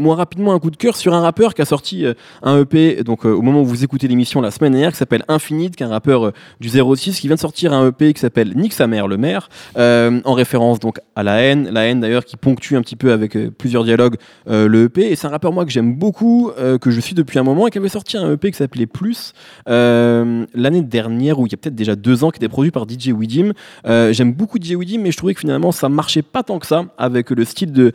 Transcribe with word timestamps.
Moi, 0.00 0.14
rapidement, 0.14 0.52
un 0.52 0.60
coup 0.60 0.70
de 0.70 0.76
cœur 0.76 0.94
sur 0.94 1.12
un 1.12 1.20
rappeur 1.20 1.54
qui 1.54 1.60
a 1.60 1.64
sorti 1.64 2.06
euh, 2.06 2.14
un 2.44 2.60
EP, 2.60 3.02
donc 3.02 3.26
euh, 3.26 3.32
au 3.32 3.42
moment 3.42 3.62
où 3.62 3.64
vous 3.64 3.82
écoutez 3.82 4.06
l'émission 4.06 4.40
la 4.40 4.52
semaine 4.52 4.70
dernière, 4.70 4.92
qui 4.92 4.96
s'appelle 4.96 5.24
Infinite, 5.26 5.74
qui 5.74 5.82
est 5.82 5.86
un 5.86 5.88
rappeur 5.88 6.26
euh, 6.26 6.32
du 6.60 6.68
06, 6.68 7.18
qui 7.18 7.26
vient 7.26 7.34
de 7.34 7.40
sortir 7.40 7.72
un 7.72 7.88
EP 7.88 8.14
qui 8.14 8.20
s'appelle 8.20 8.52
Nick 8.54 8.74
sa 8.74 8.86
mère, 8.86 9.08
le 9.08 9.16
maire, 9.16 9.48
en 9.76 10.34
référence 10.34 10.78
donc 10.78 11.00
à 11.16 11.24
la 11.24 11.42
haine, 11.42 11.70
la 11.72 11.86
haine 11.86 11.98
d'ailleurs 11.98 12.24
qui 12.24 12.36
ponctue 12.36 12.76
un 12.76 12.82
petit 12.82 12.94
peu 12.94 13.10
avec 13.10 13.36
plusieurs 13.58 13.82
dialogues 13.82 14.18
le 14.46 14.84
EP. 14.84 15.10
Et 15.10 15.16
c'est 15.16 15.26
un 15.26 15.30
rappeur 15.30 15.52
moi 15.52 15.64
que 15.64 15.72
j'aime 15.72 15.94
beaucoup, 15.96 16.52
que 16.80 16.90
je 16.92 17.00
suis 17.00 17.14
depuis 17.14 17.40
un 17.40 17.42
moment, 17.42 17.66
et 17.66 17.72
qui 17.72 17.78
avait 17.78 17.88
sorti 17.88 18.16
un 18.16 18.32
EP 18.32 18.52
qui 18.52 18.56
s'appelait 18.56 18.86
Plus 18.86 19.32
l'année 19.66 20.82
dernière, 20.82 21.40
ou 21.40 21.46
il 21.46 21.50
y 21.50 21.54
a 21.54 21.58
peut-être 21.58 21.74
déjà 21.74 21.96
deux 21.96 22.22
ans, 22.22 22.30
qui 22.30 22.36
était 22.36 22.48
produit 22.48 22.70
par 22.70 22.86
DJ 22.88 23.08
Widim. 23.08 23.52
j'aime 23.84 24.32
beaucoup 24.32 24.58
DJ 24.62 24.74
Widim, 24.74 25.00
mais 25.00 25.10
je 25.10 25.16
trouvais 25.16 25.34
que 25.34 25.40
finalement 25.40 25.72
ça 25.72 25.88
marchait 25.88 26.22
pas 26.22 26.44
tant 26.44 26.60
que 26.60 26.66
ça 26.66 26.84
avec 26.98 27.30
le 27.30 27.44
style 27.44 27.72
de 27.72 27.92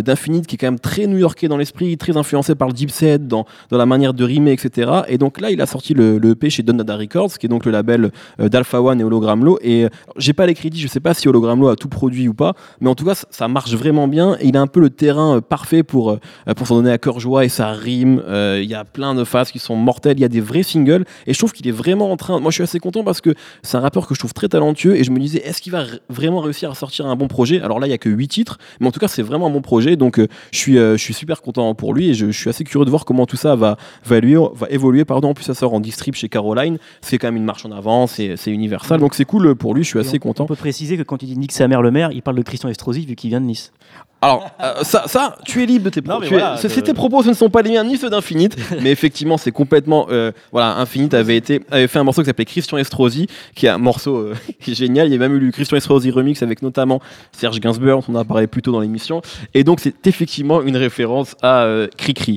d'Infinite 0.00 0.46
quand 0.56 0.66
même 0.66 0.78
très 0.78 1.06
new-yorkais 1.06 1.48
dans 1.48 1.56
l'esprit, 1.56 1.96
très 1.96 2.16
influencé 2.16 2.54
par 2.54 2.68
le 2.68 2.74
deep 2.74 2.90
set, 2.90 3.26
dans, 3.26 3.46
dans 3.70 3.78
la 3.78 3.86
manière 3.86 4.14
de 4.14 4.24
rimer, 4.24 4.52
etc. 4.52 4.90
Et 5.08 5.18
donc 5.18 5.40
là, 5.40 5.50
il 5.50 5.60
a 5.60 5.66
sorti 5.66 5.94
le, 5.94 6.18
le 6.18 6.30
EP 6.30 6.50
chez 6.50 6.62
Donada 6.62 6.96
Records, 6.96 7.38
qui 7.38 7.46
est 7.46 7.48
donc 7.48 7.64
le 7.64 7.72
label 7.72 8.10
euh, 8.40 8.48
d'Alpha 8.48 8.80
One 8.80 9.00
et 9.00 9.04
Hologram 9.04 9.44
Low. 9.44 9.58
Et 9.62 9.84
euh, 9.84 9.88
j'ai 10.16 10.32
pas 10.32 10.46
les 10.46 10.54
crédits, 10.54 10.80
je 10.80 10.88
sais 10.88 11.00
pas 11.00 11.14
si 11.14 11.28
Hologram 11.28 11.60
Low 11.60 11.68
a 11.68 11.76
tout 11.76 11.88
produit 11.88 12.28
ou 12.28 12.34
pas, 12.34 12.54
mais 12.80 12.88
en 12.88 12.94
tout 12.94 13.04
cas, 13.04 13.14
ça, 13.30 13.48
marche 13.48 13.74
vraiment 13.74 14.08
bien. 14.08 14.36
Il 14.42 14.56
a 14.56 14.60
un 14.60 14.66
peu 14.66 14.80
le 14.80 14.90
terrain 14.90 15.36
euh, 15.36 15.40
parfait 15.40 15.82
pour, 15.82 16.18
pour 16.56 16.66
s'en 16.66 16.76
donner 16.76 16.90
à 16.90 16.98
cœur 16.98 17.20
joie 17.20 17.44
et 17.44 17.48
ça 17.48 17.70
rime. 17.72 18.22
Il 18.28 18.64
y 18.64 18.74
a 18.74 18.84
plein 18.84 19.14
de 19.14 19.24
phases 19.24 19.50
qui 19.50 19.58
sont 19.58 19.76
mortelles, 19.76 20.18
il 20.18 20.22
y 20.22 20.24
a 20.24 20.28
des 20.28 20.40
vrais 20.40 20.62
singles. 20.62 21.04
Et 21.26 21.34
je 21.34 21.38
trouve 21.38 21.52
qu'il 21.52 21.68
est 21.68 21.72
vraiment 21.72 22.10
en 22.10 22.16
train. 22.16 22.40
Moi, 22.40 22.50
je 22.50 22.54
suis 22.54 22.62
assez 22.62 22.78
content 22.78 23.04
parce 23.04 23.20
que 23.20 23.34
c'est 23.62 23.76
un 23.76 23.80
rappeur 23.80 24.06
que 24.06 24.14
je 24.14 24.18
trouve 24.18 24.32
très 24.32 24.48
talentueux 24.48 24.96
et 24.96 25.04
je 25.04 25.10
me 25.10 25.18
disais, 25.18 25.38
est-ce 25.38 25.60
qu'il 25.60 25.72
va 25.72 25.84
vraiment 26.08 26.40
réussir 26.40 26.70
à 26.70 26.74
sortir 26.74 27.06
un 27.06 27.16
bon 27.16 27.28
projet? 27.28 27.60
Alors 27.60 27.80
là, 27.80 27.86
il 27.86 27.90
y 27.90 27.94
a 27.94 27.98
que 27.98 28.08
8 28.08 28.28
titres, 28.28 28.58
mais 28.80 28.88
en 28.88 28.92
tout 28.92 29.00
cas, 29.00 29.08
c'est 29.08 29.22
vraiment 29.22 29.46
un 29.46 29.50
bon 29.50 29.62
projet. 29.62 29.96
Donc, 29.96 30.20
je 30.52 30.58
suis 30.58 30.78
euh, 30.78 30.96
je 30.96 31.02
suis 31.02 31.14
super 31.14 31.42
content 31.42 31.74
pour 31.74 31.94
lui 31.94 32.10
et 32.10 32.14
je, 32.14 32.30
suis 32.30 32.50
assez 32.50 32.64
curieux 32.64 32.84
de 32.84 32.90
voir 32.90 33.04
comment 33.04 33.26
tout 33.26 33.36
ça 33.36 33.56
va, 33.56 33.76
va, 34.04 34.20
va 34.20 34.68
évoluer. 34.70 35.04
Pardon. 35.04 35.30
En 35.30 35.34
plus, 35.34 35.44
ça 35.44 35.54
sort 35.54 35.74
en 35.74 35.80
distrib 35.80 36.14
chez 36.14 36.28
Caroline. 36.28 36.78
C'est 37.00 37.18
quand 37.18 37.28
même 37.28 37.36
une 37.36 37.44
marche 37.44 37.64
en 37.64 37.72
avant, 37.72 38.06
c'est 38.06 38.36
universal. 38.46 39.00
Donc 39.00 39.14
c'est 39.14 39.24
cool 39.24 39.54
pour 39.54 39.74
lui, 39.74 39.84
je 39.84 39.88
suis 39.88 39.98
assez 39.98 40.18
content. 40.18 40.44
On 40.44 40.48
peut 40.48 40.56
préciser 40.56 40.96
que 40.96 41.02
quand 41.02 41.22
il 41.22 41.26
dit 41.26 41.38
Nick 41.38 41.52
sa 41.52 41.68
mère 41.68 41.82
le 41.82 41.90
maire, 41.90 42.10
il 42.12 42.22
parle 42.22 42.36
de 42.36 42.42
Christian 42.42 42.68
Estrosi 42.68 43.06
vu 43.06 43.14
qu'il 43.14 43.30
vient 43.30 43.40
de 43.40 43.46
Nice. 43.46 43.72
Alors, 44.24 44.50
euh, 44.62 44.82
ça, 44.84 45.04
ça, 45.06 45.36
tu 45.44 45.62
es 45.62 45.66
libre 45.66 45.84
de 45.84 45.90
tes 45.90 46.00
propos. 46.00 46.24
C'est 46.56 46.82
tes 46.82 46.94
propos, 46.94 47.22
ce 47.22 47.28
ne 47.28 47.34
sont 47.34 47.50
pas 47.50 47.60
les 47.60 47.72
miens 47.72 47.84
ni 47.84 47.98
ceux 47.98 48.08
d'Infinite. 48.08 48.56
mais 48.82 48.90
effectivement, 48.90 49.36
c'est 49.36 49.52
complètement. 49.52 50.06
Euh, 50.10 50.32
voilà, 50.50 50.78
Infinite 50.78 51.12
avait, 51.12 51.36
été, 51.36 51.60
avait 51.70 51.86
fait 51.88 51.98
un 51.98 52.04
morceau 52.04 52.22
qui 52.22 52.26
s'appelait 52.26 52.46
Christian 52.46 52.78
Estrosi, 52.78 53.26
qui 53.54 53.66
est 53.66 53.68
un 53.68 53.76
morceau 53.76 54.16
euh, 54.16 54.34
génial. 54.66 55.08
Il 55.08 55.12
y 55.12 55.16
a 55.16 55.18
même 55.18 55.34
eu 55.34 55.40
le 55.40 55.52
Christian 55.52 55.76
Estrosi 55.76 56.10
remix 56.10 56.42
avec 56.42 56.62
notamment 56.62 57.00
Serge 57.32 57.60
Gainsbourg, 57.60 58.02
on 58.08 58.14
en 58.14 58.20
a 58.20 58.24
parlé 58.24 58.46
plus 58.46 58.62
tôt 58.62 58.72
dans 58.72 58.80
l'émission. 58.80 59.20
Et 59.52 59.62
donc, 59.62 59.80
c'est 59.80 60.06
effectivement 60.06 60.62
une 60.62 60.78
référence 60.78 61.36
à 61.42 61.68
Cricri. 61.98 62.32